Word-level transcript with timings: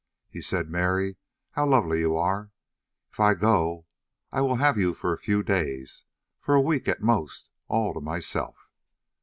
He 0.31 0.41
said: 0.41 0.67
"Mary, 0.71 1.17
how 1.51 1.67
lovely 1.67 1.99
you 1.99 2.15
are. 2.17 2.49
If 3.11 3.19
I 3.19 3.35
go 3.35 3.85
I 4.31 4.41
will 4.41 4.55
have 4.55 4.75
you 4.75 4.95
for 4.95 5.13
a 5.13 5.17
few 5.19 5.43
days 5.43 6.05
for 6.39 6.55
a 6.55 6.59
week 6.59 6.87
at 6.87 7.03
most, 7.03 7.51
all 7.67 7.93
to 7.93 8.01
myself." 8.01 8.67